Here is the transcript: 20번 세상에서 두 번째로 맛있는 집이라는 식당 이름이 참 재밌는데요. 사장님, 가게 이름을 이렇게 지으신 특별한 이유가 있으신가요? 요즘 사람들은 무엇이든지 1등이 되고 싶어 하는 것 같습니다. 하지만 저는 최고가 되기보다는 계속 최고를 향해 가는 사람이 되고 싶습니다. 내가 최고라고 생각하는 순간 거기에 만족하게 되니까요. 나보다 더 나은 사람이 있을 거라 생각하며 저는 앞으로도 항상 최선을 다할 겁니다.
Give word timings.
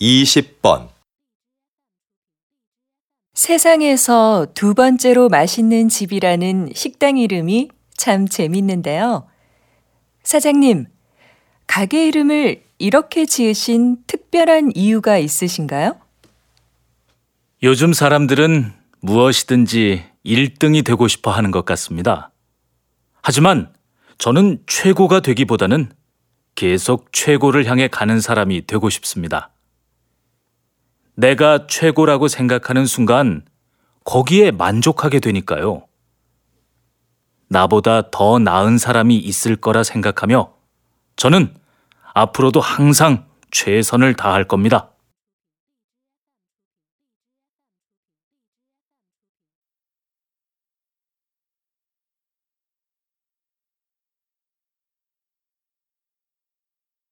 20번 0.00 0.88
세상에서 3.34 4.46
두 4.54 4.74
번째로 4.74 5.28
맛있는 5.28 5.88
집이라는 5.88 6.70
식당 6.74 7.18
이름이 7.18 7.68
참 7.96 8.26
재밌는데요. 8.26 9.28
사장님, 10.22 10.86
가게 11.66 12.08
이름을 12.08 12.62
이렇게 12.78 13.26
지으신 13.26 13.98
특별한 14.06 14.72
이유가 14.74 15.18
있으신가요? 15.18 15.98
요즘 17.62 17.92
사람들은 17.92 18.72
무엇이든지 19.00 20.04
1등이 20.24 20.84
되고 20.84 21.08
싶어 21.08 21.30
하는 21.30 21.50
것 21.50 21.64
같습니다. 21.66 22.30
하지만 23.22 23.72
저는 24.18 24.62
최고가 24.66 25.20
되기보다는 25.20 25.92
계속 26.54 27.12
최고를 27.12 27.66
향해 27.66 27.88
가는 27.88 28.20
사람이 28.20 28.66
되고 28.66 28.88
싶습니다. 28.90 29.50
내가 31.20 31.66
최고라고 31.66 32.28
생각하는 32.28 32.86
순간 32.86 33.42
거기에 34.04 34.52
만족하게 34.52 35.20
되니까요. 35.20 35.86
나보다 37.48 38.10
더 38.10 38.38
나은 38.38 38.78
사람이 38.78 39.16
있을 39.16 39.56
거라 39.56 39.82
생각하며 39.82 40.54
저는 41.16 41.54
앞으로도 42.14 42.60
항상 42.60 43.26
최선을 43.50 44.14
다할 44.14 44.44
겁니다. 44.48 44.89